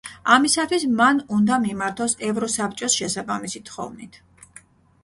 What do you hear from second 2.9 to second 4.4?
შესაბამისი თხოვნით.